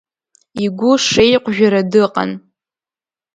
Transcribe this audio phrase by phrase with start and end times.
[0.63, 2.31] Игәы шеиҟәжәара дыҟан.